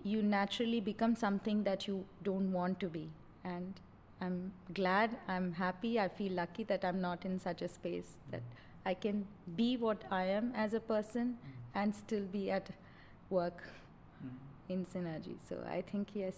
you 0.04 0.22
naturally 0.22 0.80
become 0.80 1.14
something 1.16 1.62
that 1.64 1.86
you 1.86 2.04
don't 2.22 2.52
want 2.52 2.80
to 2.80 2.88
be. 2.88 3.08
And 3.44 3.74
i'm 4.20 4.52
glad 4.74 5.16
i'm 5.28 5.52
happy 5.52 5.98
i 6.00 6.08
feel 6.08 6.32
lucky 6.32 6.64
that 6.64 6.84
i'm 6.84 7.00
not 7.00 7.24
in 7.24 7.38
such 7.38 7.62
a 7.62 7.68
space 7.68 8.14
that 8.30 8.42
i 8.84 8.94
can 8.94 9.26
be 9.56 9.76
what 9.76 10.02
i 10.10 10.24
am 10.24 10.52
as 10.54 10.74
a 10.74 10.80
person 10.80 11.36
and 11.74 11.94
still 11.94 12.24
be 12.32 12.50
at 12.50 12.70
work 13.30 13.62
mm. 14.24 14.30
in 14.68 14.84
synergy. 14.86 15.36
So 15.48 15.56
i 15.70 15.82
think 15.82 16.08
yes 16.14 16.34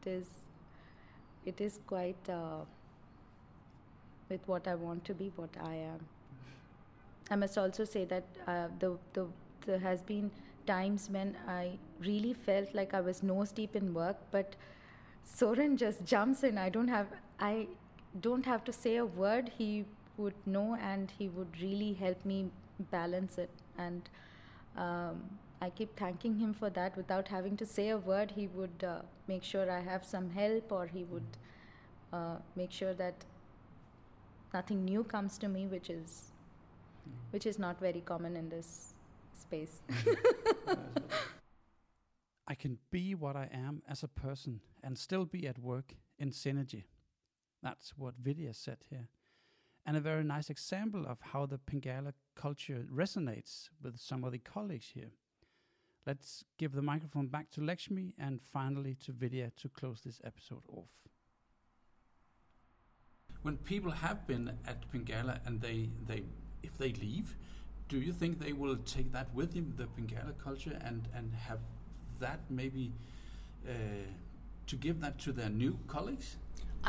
it 0.00 0.10
is 0.10 0.26
it 1.44 1.60
is 1.60 1.80
quite 1.86 2.28
uh, 2.28 2.60
with 4.28 4.46
what 4.46 4.68
i 4.68 4.74
want 4.74 5.04
to 5.04 5.14
be 5.14 5.32
what 5.36 5.50
i 5.62 5.74
am. 5.74 6.00
I 7.30 7.36
must 7.36 7.58
also 7.58 7.84
say 7.84 8.04
that 8.06 8.24
uh, 8.46 8.68
the, 8.78 8.96
the 9.12 9.26
there 9.66 9.78
has 9.78 10.02
been 10.02 10.30
times 10.70 11.08
when 11.10 11.36
I 11.46 11.78
really 12.00 12.32
felt 12.46 12.74
like 12.74 12.94
I 12.94 13.00
was 13.00 13.22
nose 13.22 13.52
deep 13.52 13.76
in 13.80 13.92
work, 13.94 14.16
but 14.30 14.56
Soren 15.24 15.76
just 15.76 16.04
jumps 16.04 16.42
in. 16.42 16.58
I 16.58 16.68
don't 16.68 16.88
have 16.88 17.08
I 17.40 17.68
don't 18.20 18.46
have 18.46 18.64
to 18.64 18.72
say 18.72 18.96
a 18.96 19.06
word. 19.06 19.50
He 19.56 19.84
would 20.16 20.34
know, 20.46 20.76
and 20.92 21.12
he 21.18 21.28
would 21.28 21.60
really 21.62 21.92
help 22.04 22.24
me 22.24 22.38
balance 22.90 23.38
it. 23.38 23.50
And 23.86 24.08
um, 24.76 25.22
I 25.60 25.70
keep 25.70 25.96
thanking 25.96 26.38
him 26.38 26.54
for 26.54 26.70
that. 26.70 26.96
Without 26.96 27.28
having 27.28 27.56
to 27.56 27.66
say 27.66 27.88
a 27.90 27.98
word, 27.98 28.32
he 28.32 28.48
would 28.48 28.84
uh, 28.84 29.00
make 29.26 29.44
sure 29.44 29.70
I 29.70 29.80
have 29.80 30.04
some 30.04 30.30
help, 30.30 30.72
or 30.72 30.86
he 30.86 31.04
would 31.04 31.38
uh, 32.12 32.36
make 32.56 32.72
sure 32.72 32.94
that 32.94 33.14
nothing 34.54 34.84
new 34.84 35.04
comes 35.04 35.38
to 35.38 35.48
me, 35.48 35.66
which 35.66 35.90
is 35.90 36.22
which 37.30 37.46
is 37.46 37.58
not 37.58 37.80
very 37.80 38.02
common 38.12 38.36
in 38.36 38.48
this 38.50 38.94
space. 39.38 39.80
I 42.46 42.54
can 42.54 42.78
be 42.90 43.14
what 43.14 43.36
I 43.36 43.48
am 43.52 43.82
as 43.88 44.02
a 44.02 44.08
person 44.08 44.60
and 44.82 44.98
still 44.98 45.24
be 45.26 45.46
at 45.46 45.58
work 45.58 45.94
in 46.18 46.30
synergy. 46.30 46.84
That's 47.62 47.92
what 47.96 48.14
Vidya 48.16 48.54
said 48.54 48.78
here. 48.88 49.08
And 49.84 49.96
a 49.96 50.00
very 50.00 50.24
nice 50.24 50.50
example 50.50 51.06
of 51.06 51.18
how 51.20 51.46
the 51.46 51.58
Pingala 51.58 52.12
culture 52.34 52.86
resonates 52.92 53.68
with 53.82 53.98
some 53.98 54.24
of 54.24 54.32
the 54.32 54.38
colleagues 54.38 54.90
here. 54.94 55.12
Let's 56.06 56.44
give 56.58 56.72
the 56.72 56.82
microphone 56.82 57.26
back 57.26 57.50
to 57.52 57.62
Lakshmi 57.62 58.14
and 58.18 58.40
finally 58.42 58.96
to 59.04 59.12
Vidya 59.12 59.52
to 59.56 59.68
close 59.68 60.00
this 60.04 60.20
episode 60.24 60.62
off. 60.68 60.88
When 63.42 63.56
people 63.58 63.92
have 63.92 64.26
been 64.26 64.58
at 64.66 64.90
Pingala 64.90 65.40
and 65.46 65.60
they, 65.60 65.90
they 66.06 66.22
if 66.62 66.76
they 66.78 66.92
leave, 66.92 67.36
do 67.88 67.98
you 67.98 68.12
think 68.12 68.38
they 68.40 68.52
will 68.52 68.76
take 68.76 69.12
that 69.12 69.34
with 69.34 69.54
them, 69.54 69.74
the 69.76 69.84
Pingala 69.84 70.34
culture, 70.42 70.78
and 70.84 71.08
and 71.14 71.32
have 71.34 71.58
that 72.20 72.40
maybe 72.50 72.92
uh, 73.66 73.72
to 74.66 74.76
give 74.76 75.00
that 75.00 75.18
to 75.20 75.32
their 75.32 75.48
new 75.48 75.78
colleagues? 75.88 76.36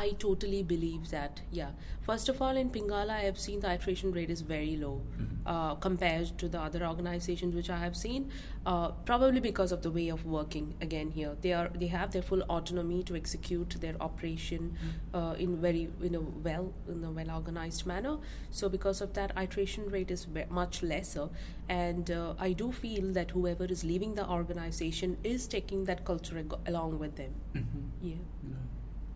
I 0.00 0.12
totally 0.18 0.62
believe 0.62 1.10
that. 1.10 1.40
Yeah. 1.52 1.72
First 2.00 2.30
of 2.30 2.40
all, 2.40 2.56
in 2.56 2.70
Pingala, 2.70 3.10
I 3.10 3.20
have 3.20 3.38
seen 3.38 3.60
the 3.60 3.72
iteration 3.72 4.12
rate 4.12 4.30
is 4.30 4.40
very 4.40 4.76
low 4.76 5.02
mm-hmm. 5.02 5.46
uh, 5.46 5.74
compared 5.74 6.38
to 6.38 6.48
the 6.48 6.58
other 6.58 6.86
organizations 6.86 7.54
which 7.54 7.68
I 7.68 7.76
have 7.78 7.96
seen. 7.96 8.30
Uh, 8.64 8.88
probably 9.10 9.40
because 9.40 9.72
of 9.72 9.82
the 9.82 9.90
way 9.90 10.08
of 10.08 10.24
working. 10.24 10.74
Again, 10.80 11.10
here 11.10 11.36
they 11.42 11.52
are 11.52 11.68
they 11.82 11.88
have 11.88 12.12
their 12.12 12.22
full 12.30 12.42
autonomy 12.56 13.02
to 13.10 13.16
execute 13.20 13.76
their 13.84 13.94
operation 14.08 14.64
mm-hmm. 14.72 15.20
uh, 15.20 15.34
in 15.34 15.60
very 15.66 15.84
you 16.00 16.10
know 16.16 16.24
well 16.48 16.72
in 16.88 17.04
a 17.04 17.12
well 17.20 17.30
organized 17.36 17.86
manner. 17.92 18.16
So 18.50 18.68
because 18.78 19.02
of 19.02 19.14
that, 19.20 19.36
iteration 19.46 19.88
rate 19.98 20.10
is 20.10 20.26
much 20.62 20.82
lesser. 20.82 21.28
And 21.68 22.10
uh, 22.10 22.34
I 22.48 22.52
do 22.64 22.72
feel 22.72 23.12
that 23.20 23.30
whoever 23.38 23.64
is 23.76 23.84
leaving 23.84 24.14
the 24.14 24.28
organization 24.40 25.16
is 25.22 25.46
taking 25.46 25.84
that 25.84 26.04
culture 26.04 26.44
along 26.66 26.98
with 26.98 27.16
them. 27.16 27.34
Mm-hmm. 27.54 28.12
Yeah. 28.12 28.60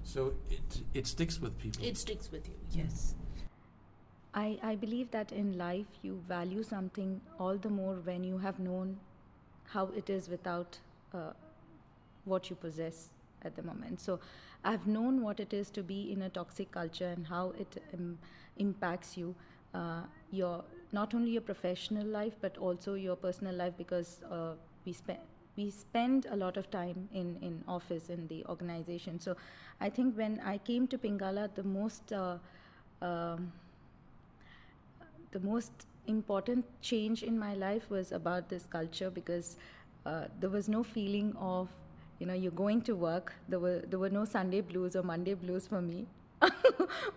So 0.04 0.34
it 0.50 0.82
it 0.94 1.06
sticks 1.06 1.40
with 1.40 1.58
people. 1.58 1.84
It 1.84 1.96
sticks 1.96 2.30
with 2.30 2.48
you. 2.48 2.54
Yes. 2.70 3.14
I, 4.34 4.58
I 4.62 4.74
believe 4.74 5.10
that 5.12 5.30
in 5.30 5.56
life 5.56 5.86
you 6.02 6.20
value 6.28 6.64
something 6.64 7.20
all 7.38 7.56
the 7.56 7.68
more 7.68 7.94
when 8.02 8.24
you 8.24 8.36
have 8.38 8.58
known 8.58 8.98
how 9.66 9.90
it 9.96 10.10
is 10.10 10.28
without 10.28 10.78
uh, 11.14 11.32
what 12.24 12.50
you 12.50 12.56
possess 12.56 13.10
at 13.42 13.54
the 13.54 13.62
moment. 13.62 14.00
So 14.00 14.18
I've 14.64 14.86
known 14.88 15.22
what 15.22 15.38
it 15.38 15.52
is 15.52 15.70
to 15.70 15.82
be 15.82 16.10
in 16.10 16.22
a 16.22 16.30
toxic 16.30 16.72
culture 16.72 17.06
and 17.06 17.24
how 17.26 17.52
it 17.58 17.82
um, 17.94 18.18
impacts 18.56 19.16
you, 19.16 19.36
uh, 19.72 20.02
your 20.32 20.64
not 20.90 21.14
only 21.14 21.30
your 21.30 21.42
professional 21.42 22.06
life 22.06 22.34
but 22.40 22.58
also 22.58 22.94
your 22.94 23.14
personal 23.14 23.54
life 23.54 23.74
because 23.78 24.20
uh, 24.30 24.54
we 24.84 24.92
spend 24.92 25.18
we 25.56 25.70
spend 25.70 26.26
a 26.30 26.36
lot 26.36 26.56
of 26.56 26.70
time 26.70 27.08
in, 27.12 27.36
in 27.42 27.62
office 27.68 28.08
in 28.08 28.26
the 28.28 28.44
organization. 28.46 29.20
So 29.20 29.36
I 29.80 29.88
think 29.90 30.16
when 30.16 30.40
I 30.44 30.58
came 30.58 30.86
to 30.88 30.98
Pingala, 30.98 31.54
the 31.54 31.62
most 31.62 32.12
uh, 32.12 32.38
um, 33.02 33.52
the 35.32 35.40
most 35.40 35.86
important 36.06 36.64
change 36.80 37.22
in 37.22 37.38
my 37.38 37.54
life 37.54 37.88
was 37.90 38.12
about 38.12 38.48
this 38.48 38.66
culture 38.66 39.10
because 39.10 39.56
uh, 40.06 40.24
there 40.40 40.50
was 40.50 40.68
no 40.68 40.82
feeling 40.82 41.34
of 41.38 41.68
you 42.18 42.26
know 42.26 42.34
you're 42.34 42.52
going 42.62 42.82
to 42.82 42.94
work. 42.94 43.32
There 43.48 43.58
were 43.58 43.82
there 43.88 43.98
were 43.98 44.10
no 44.10 44.24
Sunday 44.24 44.60
blues 44.60 44.96
or 44.96 45.02
Monday 45.02 45.34
blues 45.34 45.66
for 45.66 45.82
me. 45.82 46.06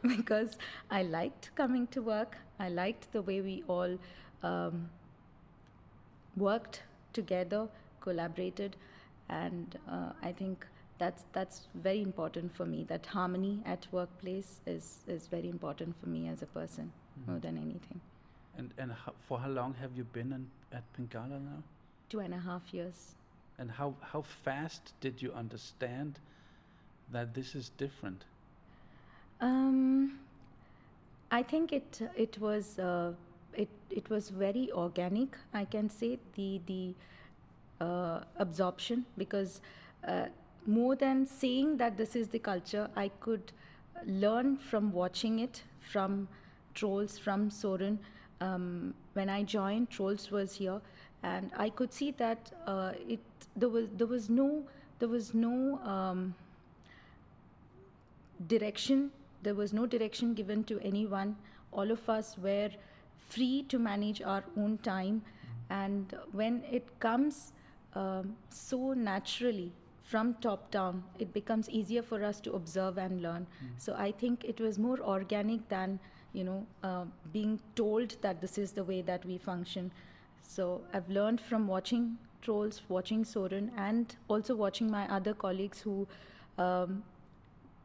because 0.02 0.58
I 0.90 1.04
liked 1.04 1.52
coming 1.56 1.88
to 1.88 2.02
work. 2.02 2.38
I 2.60 2.70
liked 2.70 3.12
the 3.12 3.22
way 3.22 3.42
we 3.42 3.64
all 3.68 3.98
um, 4.44 4.90
worked 6.36 6.84
together 7.14 7.68
collaborated, 8.08 8.76
and 9.30 9.78
uh, 9.90 10.12
I 10.22 10.32
think 10.32 10.66
that's 10.98 11.26
that's 11.34 11.68
very 11.76 12.02
important 12.02 12.56
for 12.56 12.66
me. 12.66 12.86
That 12.90 13.06
harmony 13.06 13.56
at 13.66 13.88
workplace 13.92 14.62
is 14.66 15.00
is 15.08 15.28
very 15.28 15.50
important 15.50 15.96
for 16.02 16.10
me 16.10 16.28
as 16.28 16.42
a 16.42 16.52
person 16.60 16.92
mm-hmm. 16.92 17.32
more 17.32 17.40
than 17.40 17.58
anything. 17.58 18.02
And 18.58 18.74
and 18.78 18.92
how, 18.92 19.14
for 19.28 19.40
how 19.40 19.50
long 19.50 19.76
have 19.82 19.98
you 19.98 20.06
been 20.20 20.34
in, 20.34 20.48
at 20.72 20.84
Pingala 20.94 21.40
now? 21.50 21.62
Two 22.10 22.20
and 22.20 22.34
a 22.34 22.40
half 22.40 22.74
years. 22.74 23.14
And 23.60 23.72
how 23.72 23.94
how 24.02 24.22
fast 24.22 24.94
did 25.02 25.22
you 25.22 25.34
understand 25.34 26.20
that 27.12 27.34
this 27.34 27.56
is 27.56 27.70
different? 27.78 28.26
Um, 29.42 30.20
I 31.32 31.44
think 31.44 31.74
it 31.74 32.02
it 32.16 32.40
was 32.40 32.80
uh, 32.80 33.12
it 33.54 33.70
it 33.90 34.10
was 34.10 34.30
very 34.30 34.72
organic. 34.72 35.38
I 35.54 35.66
can 35.66 35.90
say 35.90 36.20
the 36.36 36.62
the 36.66 36.94
uh, 37.80 38.22
absorption 38.38 39.06
because 39.18 39.62
uh, 40.08 40.26
more 40.66 40.96
than 40.96 41.26
saying 41.26 41.78
that 41.78 41.98
this 41.98 42.16
is 42.16 42.28
the 42.28 42.40
culture, 42.40 42.90
I 42.96 43.10
could 43.20 43.52
learn 44.06 44.58
from 44.58 44.92
watching 44.92 45.40
it 45.40 45.64
from 45.80 46.28
Troels, 46.76 47.18
from 47.18 47.50
Soren. 47.50 48.00
Um, 48.42 48.94
when 49.14 49.30
I 49.30 49.44
joined, 49.44 49.90
Troels 49.90 50.30
was 50.30 50.54
here, 50.54 50.80
and 51.24 51.52
I 51.58 51.70
could 51.70 51.92
see 51.92 52.12
that 52.12 52.52
uh, 52.68 52.92
it 53.08 53.20
there 53.56 53.70
was 53.70 53.88
there 53.98 54.06
was 54.08 54.30
no 54.30 54.64
there 55.00 55.10
was 55.10 55.34
no 55.34 55.80
um, 55.80 56.36
direction. 58.48 59.12
There 59.42 59.56
was 59.56 59.74
no 59.74 59.86
direction 59.86 60.34
given 60.34 60.64
to 60.66 60.80
anyone. 60.82 61.36
All 61.72 61.90
of 61.90 62.08
us 62.10 62.38
were 62.38 62.70
free 63.30 63.64
to 63.70 63.80
manage 63.80 64.22
our 64.22 64.44
own 64.56 64.78
time, 64.80 65.24
and 65.70 66.14
when 66.32 66.64
it 66.70 67.00
comes 67.00 67.54
um, 67.94 68.36
so 68.50 68.94
naturally 68.94 69.72
from 70.08 70.36
top 70.36 70.72
down, 70.72 71.04
it 71.20 71.34
becomes 71.34 71.70
easier 71.70 72.02
for 72.02 72.24
us 72.24 72.40
to 72.42 72.54
observe 72.54 72.98
and 72.98 73.22
learn. 73.22 73.46
Mm. 73.46 73.68
So 73.78 73.94
I 73.94 74.12
think 74.12 74.46
it 74.46 74.60
was 74.60 74.80
more 74.80 75.00
organic 75.00 75.68
than 75.68 76.00
you 76.34 76.44
know 76.44 76.66
uh, 76.84 77.06
being 77.34 77.60
told 77.76 78.16
that 78.22 78.40
this 78.40 78.58
is 78.58 78.72
the 78.72 78.84
way 78.84 79.02
that 79.02 79.26
we 79.26 79.38
function. 79.38 79.92
So 80.42 80.82
I've 80.94 81.10
learned 81.10 81.42
from 81.42 81.68
watching 81.68 82.18
Troels, 82.42 82.82
watching 82.88 83.26
Soren, 83.26 83.72
and 83.76 84.16
also 84.30 84.56
watching 84.56 84.90
my 84.90 85.08
other 85.20 85.34
colleagues 85.34 85.82
who. 85.82 86.08
Um, 86.58 87.04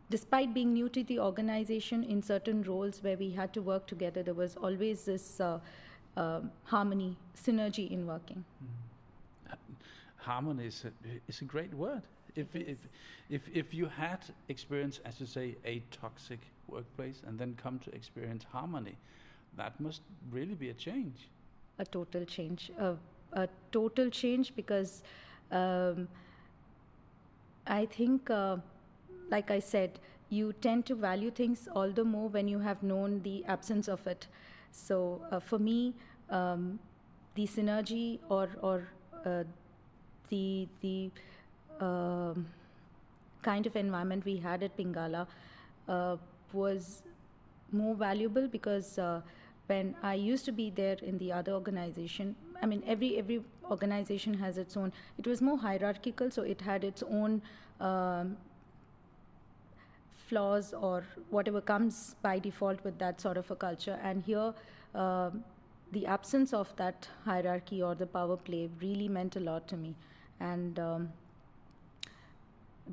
despite 0.08 0.52
being 0.52 0.74
new 0.74 0.88
to 0.90 1.02
the 1.04 1.18
organization 1.18 2.02
in 2.04 2.22
certain 2.22 2.62
roles 2.64 3.02
where 3.02 3.16
we 3.16 3.30
had 3.30 3.52
to 3.54 3.62
work 3.62 3.86
together, 3.86 4.22
there 4.22 4.34
was 4.34 4.56
always 4.56 5.06
this 5.06 5.40
uh, 5.40 5.58
um, 6.18 6.50
harmony, 6.64 7.16
synergy 7.34 7.90
in 7.90 8.06
working. 8.06 8.44
Mm. 8.62 8.91
Harmony 10.22 10.66
is 10.66 10.84
a, 10.84 10.90
is 11.28 11.40
a 11.40 11.44
great 11.44 11.74
word. 11.74 12.02
If, 12.34 12.54
if, 12.54 12.78
if, 13.28 13.42
if 13.52 13.74
you 13.74 13.86
had 13.86 14.20
experienced, 14.48 15.00
as 15.04 15.20
you 15.20 15.26
say, 15.26 15.56
a 15.66 15.82
toxic 15.90 16.40
workplace 16.68 17.22
and 17.26 17.38
then 17.38 17.54
come 17.62 17.78
to 17.80 17.94
experience 17.94 18.44
harmony, 18.50 18.96
that 19.56 19.78
must 19.80 20.00
really 20.30 20.54
be 20.54 20.70
a 20.70 20.74
change. 20.74 21.28
A 21.78 21.84
total 21.84 22.24
change. 22.24 22.70
A, 22.78 22.96
a 23.32 23.48
total 23.70 24.08
change 24.10 24.54
because 24.54 25.02
um, 25.50 26.08
I 27.66 27.86
think, 27.86 28.30
uh, 28.30 28.56
like 29.30 29.50
I 29.50 29.58
said, 29.58 29.98
you 30.30 30.54
tend 30.54 30.86
to 30.86 30.94
value 30.94 31.30
things 31.30 31.68
all 31.74 31.90
the 31.90 32.04
more 32.04 32.28
when 32.28 32.48
you 32.48 32.58
have 32.60 32.82
known 32.82 33.20
the 33.22 33.44
absence 33.44 33.88
of 33.88 34.06
it. 34.06 34.26
So 34.70 35.20
uh, 35.30 35.40
for 35.40 35.58
me, 35.58 35.94
um, 36.30 36.78
the 37.34 37.46
synergy 37.46 38.18
or 38.30 38.48
or 38.62 38.88
uh, 39.26 39.44
the 40.32 40.68
the 40.80 41.10
um, 41.86 42.46
kind 43.42 43.66
of 43.70 43.76
environment 43.76 44.24
we 44.24 44.36
had 44.36 44.62
at 44.62 44.76
Pingala 44.76 45.26
uh, 45.88 46.16
was 46.52 47.02
more 47.72 47.94
valuable 47.94 48.46
because 48.46 48.98
uh, 48.98 49.20
when 49.66 49.94
I 50.02 50.14
used 50.14 50.44
to 50.44 50.52
be 50.52 50.70
there 50.70 50.96
in 51.02 51.18
the 51.18 51.32
other 51.32 51.52
organization, 51.52 52.36
I 52.62 52.66
mean 52.66 52.82
every 52.86 53.18
every 53.18 53.42
organization 53.70 54.34
has 54.44 54.62
its 54.64 54.76
own. 54.76 54.92
It 55.18 55.26
was 55.26 55.42
more 55.50 55.58
hierarchical, 55.58 56.30
so 56.30 56.48
it 56.54 56.60
had 56.70 56.90
its 56.94 57.02
own. 57.20 57.42
Um, 57.80 58.36
flaws 60.32 60.72
or 60.72 61.04
whatever 61.28 61.60
comes 61.60 61.96
by 62.22 62.38
default 62.38 62.82
with 62.84 62.98
that 62.98 63.20
sort 63.20 63.36
of 63.36 63.50
a 63.50 63.56
culture 63.64 63.98
and 64.02 64.22
here 64.22 64.54
um, 64.94 65.44
the 65.96 66.06
absence 66.06 66.54
of 66.54 66.74
that 66.76 67.08
hierarchy 67.24 67.82
or 67.82 67.94
the 67.94 68.06
power 68.06 68.36
play 68.36 68.70
really 68.80 69.08
meant 69.08 69.36
a 69.36 69.40
lot 69.40 69.68
to 69.68 69.76
me 69.76 69.94
and 70.40 70.78
um, 70.78 71.12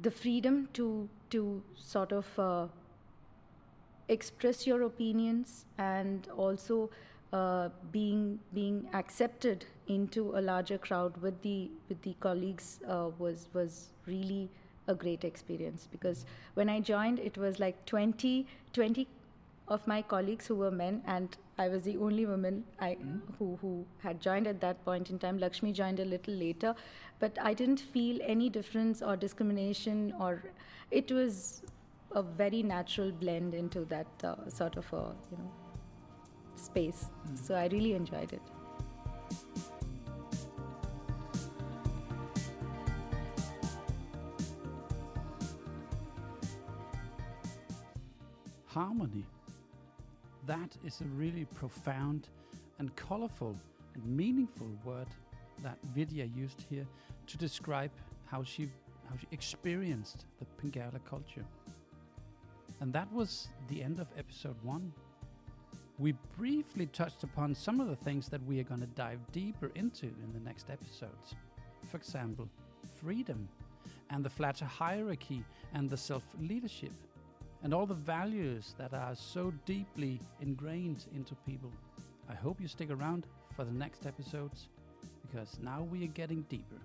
the 0.02 0.12
freedom 0.12 0.68
to 0.74 1.10
to 1.30 1.62
sort 1.76 2.12
of 2.12 2.40
uh, 2.40 2.68
express 4.08 4.66
your 4.66 4.84
opinions 4.84 5.66
and 5.78 6.28
also 6.36 6.90
uh, 7.34 7.70
being 7.92 8.40
being 8.54 8.88
accepted 8.94 9.66
into 9.88 10.38
a 10.38 10.42
larger 10.42 10.78
crowd 10.78 11.16
with 11.18 11.42
the 11.42 11.70
with 11.88 12.02
the 12.02 12.16
colleagues 12.20 12.80
uh, 12.88 13.10
was 13.20 13.48
was 13.54 13.90
really 14.08 14.50
a 14.88 14.96
great 14.96 15.24
experience 15.24 15.88
because 15.92 16.26
when 16.56 16.70
I 16.70 16.80
joined 16.80 17.20
it 17.20 17.38
was 17.38 17.60
like 17.60 17.86
20 17.86 18.48
20 18.74 19.08
of 19.68 19.86
my 19.86 20.02
colleagues 20.02 20.48
who 20.48 20.56
were 20.56 20.72
men 20.72 21.04
and 21.06 21.38
I 21.60 21.68
was 21.68 21.84
the 21.84 21.98
only 21.98 22.26
woman 22.26 22.64
I, 22.80 22.92
mm. 22.92 23.20
who, 23.38 23.58
who 23.62 23.86
had 24.02 24.22
joined 24.22 24.48
at 24.48 24.62
that 24.62 24.84
point 24.86 25.10
in 25.10 25.20
time. 25.20 25.38
Lakshmi 25.38 25.74
joined 25.74 26.00
a 26.00 26.06
little 26.06 26.34
later, 26.34 26.74
but 27.20 27.38
I 27.42 27.54
didn't 27.54 27.82
feel 27.82 28.20
any 28.24 28.48
difference 28.50 29.02
or 29.02 29.18
discrimination, 29.18 30.14
or 30.22 30.42
it 30.90 31.12
was 31.12 31.62
a 32.12 32.24
very 32.24 32.64
natural 32.64 33.12
blend 33.12 33.54
into 33.54 33.84
that 33.86 34.08
uh, 34.24 34.50
sort 34.50 34.78
of 34.78 34.86
a 34.94 35.14
you 35.32 35.38
know 35.38 35.52
space. 36.56 37.08
Mm. 37.28 37.46
So 37.46 37.56
I 37.56 37.68
really 37.68 37.94
enjoyed 37.94 38.32
it. 38.32 38.42
Harmony 48.68 49.26
that 50.50 50.76
is 50.84 51.00
a 51.02 51.06
really 51.16 51.46
profound 51.46 52.28
and 52.80 52.96
colorful 52.96 53.56
and 53.94 54.04
meaningful 54.04 54.68
word 54.84 55.06
that 55.62 55.78
Vidya 55.94 56.26
used 56.26 56.66
here 56.72 56.88
to 57.28 57.38
describe 57.38 57.92
how 58.26 58.44
she 58.44 58.68
how 59.08 59.16
she 59.16 59.28
experienced 59.32 60.26
the 60.40 60.46
Pingala 60.58 61.00
culture. 61.08 61.46
And 62.80 62.92
that 62.94 63.12
was 63.14 63.50
the 63.68 63.84
end 63.84 64.00
of 64.00 64.08
episode 64.18 64.56
1. 64.64 64.92
We 66.00 66.14
briefly 66.38 66.88
touched 66.88 67.24
upon 67.24 67.54
some 67.54 67.80
of 67.80 67.88
the 67.88 67.96
things 67.96 68.28
that 68.30 68.44
we 68.46 68.60
are 68.60 68.64
going 68.64 68.82
to 68.82 68.94
dive 69.06 69.20
deeper 69.32 69.72
into 69.76 70.08
in 70.08 70.34
the 70.34 70.40
next 70.40 70.72
episodes. 70.72 71.36
For 71.92 71.98
example, 71.98 72.50
freedom 73.00 73.48
and 74.10 74.24
the 74.24 74.30
flatter 74.32 74.66
hierarchy 74.66 75.44
and 75.76 75.92
the 75.92 75.98
self 75.98 76.24
leadership 76.40 76.92
and 77.64 77.74
all 77.74 77.86
the 77.86 77.94
values 77.94 78.74
that 78.78 78.94
are 78.94 79.16
so 79.16 79.52
deeply 79.66 80.22
ingrained 80.42 81.06
into 81.16 81.36
people. 81.36 81.72
I 82.30 82.34
hope 82.34 82.62
you 82.62 82.68
stick 82.68 82.90
around 82.90 83.26
for 83.56 83.66
the 83.66 83.72
next 83.72 84.06
episodes 84.06 84.70
because 85.22 85.58
now 85.62 85.82
we 85.84 86.04
are 86.04 86.08
getting 86.08 86.44
deeper. 86.44 86.78